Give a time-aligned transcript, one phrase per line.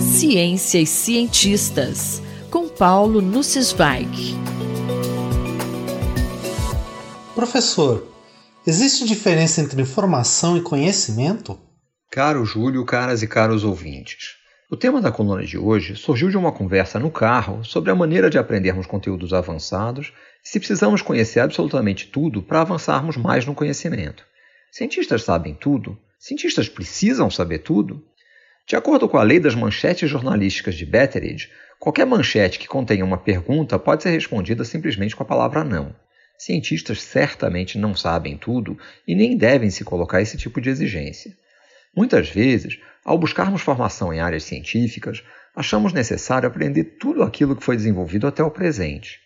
[0.00, 4.34] Ciência e cientistas, com Paulo Nussweig.
[7.34, 8.06] Professor,
[8.66, 11.58] existe diferença entre informação e conhecimento?
[12.10, 14.36] Caro Júlio, caras e caros ouvintes.
[14.70, 18.28] O tema da coluna de hoje surgiu de uma conversa no carro sobre a maneira
[18.28, 20.12] de aprendermos conteúdos avançados
[20.44, 24.24] e se precisamos conhecer absolutamente tudo para avançarmos mais no conhecimento.
[24.70, 25.98] Cientistas sabem tudo?
[26.18, 28.04] Cientistas precisam saber tudo?
[28.66, 33.18] De acordo com a lei das manchetes jornalísticas de Betteridge, qualquer manchete que contenha uma
[33.18, 35.94] pergunta pode ser respondida simplesmente com a palavra não.
[36.38, 41.36] Cientistas certamente não sabem tudo e nem devem se colocar esse tipo de exigência.
[41.94, 45.22] Muitas vezes, ao buscarmos formação em áreas científicas,
[45.54, 49.20] achamos necessário aprender tudo aquilo que foi desenvolvido até o presente.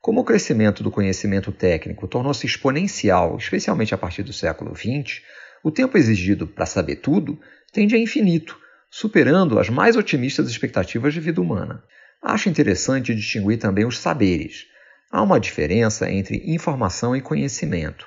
[0.00, 5.22] Como o crescimento do conhecimento técnico tornou-se exponencial, especialmente a partir do século XX,
[5.62, 7.40] o tempo exigido para saber tudo
[7.72, 8.56] tende a infinito,
[8.96, 11.82] superando as mais otimistas expectativas de vida humana.
[12.22, 14.66] Acho interessante distinguir também os saberes.
[15.10, 18.06] Há uma diferença entre informação e conhecimento.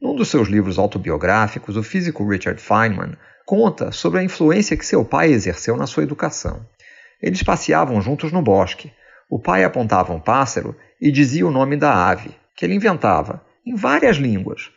[0.00, 5.04] Num dos seus livros autobiográficos, o físico Richard Feynman conta sobre a influência que seu
[5.04, 6.64] pai exerceu na sua educação.
[7.20, 8.92] Eles passeavam juntos no bosque.
[9.28, 13.74] O pai apontava um pássaro e dizia o nome da ave, que ele inventava, em
[13.74, 14.70] várias línguas.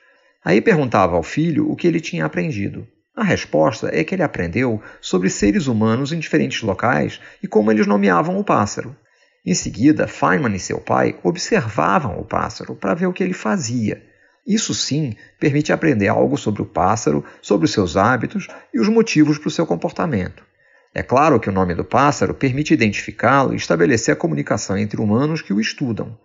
[0.44, 2.88] Aí perguntava ao filho o que ele tinha aprendido.
[3.16, 7.88] A resposta é que ele aprendeu sobre seres humanos em diferentes locais e como eles
[7.88, 8.94] nomeavam o pássaro.
[9.46, 14.04] Em seguida, Feynman e seu pai observavam o pássaro para ver o que ele fazia.
[14.46, 19.38] Isso sim permite aprender algo sobre o pássaro, sobre os seus hábitos e os motivos
[19.38, 20.44] para o seu comportamento.
[20.94, 25.42] É claro que o nome do pássaro permite identificá-lo e estabelecer a comunicação entre humanos
[25.42, 26.18] que o estudam.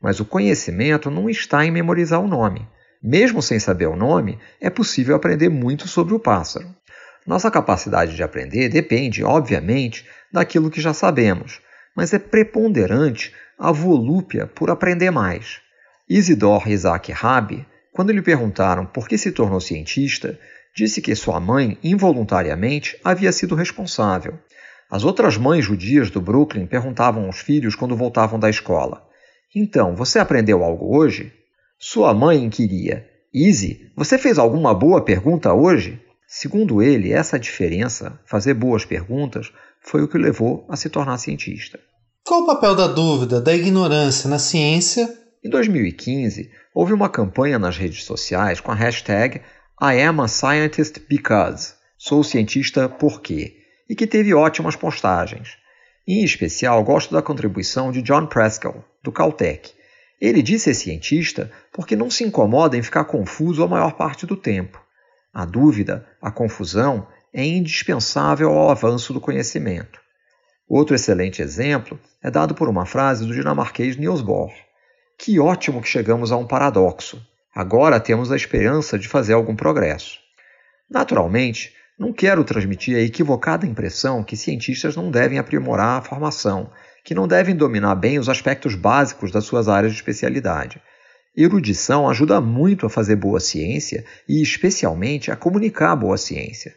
[0.00, 2.66] Mas o conhecimento não está em memorizar o nome.
[3.02, 6.66] Mesmo sem saber o nome, é possível aprender muito sobre o pássaro.
[7.26, 11.60] Nossa capacidade de aprender depende, obviamente, daquilo que já sabemos,
[11.94, 15.60] mas é preponderante a volúpia por aprender mais.
[16.08, 20.38] Isidor Isaac Rabi, quando lhe perguntaram por que se tornou cientista,
[20.74, 24.38] disse que sua mãe, involuntariamente, havia sido responsável.
[24.90, 29.02] As outras mães judias do Brooklyn perguntavam aos filhos quando voltavam da escola:
[29.54, 31.32] Então, você aprendeu algo hoje?
[31.78, 36.00] Sua mãe inquiria: Easy, você fez alguma boa pergunta hoje?
[36.26, 41.18] Segundo ele, essa diferença, fazer boas perguntas, foi o que o levou a se tornar
[41.18, 41.78] cientista.
[42.24, 45.08] Qual o papel da dúvida, da ignorância na ciência?
[45.44, 49.42] Em 2015, houve uma campanha nas redes sociais com a hashtag
[49.80, 51.74] I am a scientist because.
[51.98, 53.58] Sou cientista porque.
[53.88, 55.58] E que teve ótimas postagens.
[56.08, 59.75] Em especial, gosto da contribuição de John Preskill, do Caltech.
[60.20, 64.36] Ele disse ser cientista porque não se incomoda em ficar confuso a maior parte do
[64.36, 64.82] tempo.
[65.32, 70.00] A dúvida, a confusão, é indispensável ao avanço do conhecimento.
[70.68, 74.52] Outro excelente exemplo é dado por uma frase do dinamarquês Niels Bohr.
[75.18, 77.24] Que ótimo que chegamos a um paradoxo.
[77.54, 80.18] Agora temos a esperança de fazer algum progresso.
[80.90, 86.70] Naturalmente, não quero transmitir a equivocada impressão que cientistas não devem aprimorar a formação,
[87.06, 90.82] que não devem dominar bem os aspectos básicos das suas áreas de especialidade.
[91.36, 96.74] Erudição ajuda muito a fazer boa ciência e, especialmente, a comunicar boa ciência.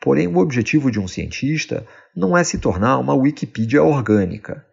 [0.00, 4.64] Porém, o objetivo de um cientista não é se tornar uma Wikipedia orgânica.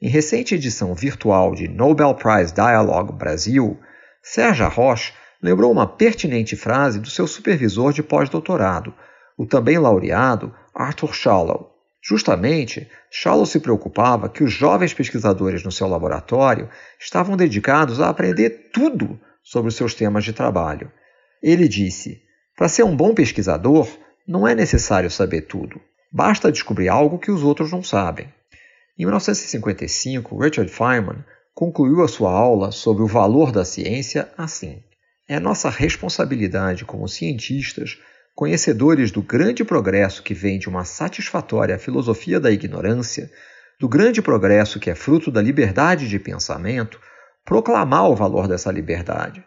[0.00, 3.78] Em recente edição virtual de Nobel Prize Dialogue Brasil,
[4.22, 8.94] Sérgio Roche lembrou uma pertinente frase do seu supervisor de pós-doutorado,
[9.36, 11.77] o também laureado Arthur Shallow.
[12.08, 18.70] Justamente, Shallow se preocupava que os jovens pesquisadores no seu laboratório estavam dedicados a aprender
[18.72, 20.90] tudo sobre os seus temas de trabalho.
[21.42, 22.22] Ele disse:
[22.56, 23.86] Para ser um bom pesquisador,
[24.26, 25.78] não é necessário saber tudo,
[26.10, 28.32] basta descobrir algo que os outros não sabem.
[28.98, 31.22] Em 1955, Richard Feynman
[31.54, 34.82] concluiu a sua aula sobre o valor da ciência assim:
[35.28, 37.98] É nossa responsabilidade como cientistas,
[38.38, 43.28] conhecedores do grande progresso que vem de uma satisfatória filosofia da ignorância,
[43.80, 47.00] do grande progresso que é fruto da liberdade de pensamento,
[47.44, 49.42] proclamar o valor dessa liberdade.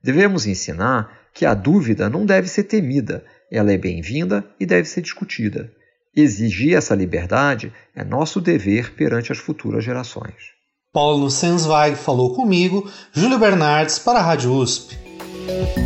[0.00, 5.00] Devemos ensinar que a dúvida não deve ser temida, ela é bem-vinda e deve ser
[5.00, 5.68] discutida.
[6.14, 10.54] Exigir essa liberdade é nosso dever perante as futuras gerações.
[10.92, 14.96] Paulo Sensweig falou comigo, Júlio Bernardes para a Rádio USP.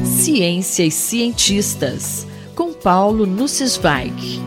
[0.05, 2.27] Ciência e cientistas,
[2.83, 4.41] Paulo Nussweig.